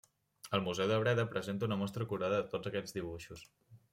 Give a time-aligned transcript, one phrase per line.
[0.57, 3.45] El museu de Breda presenta una mostra acurada de tots aquests dibuixos.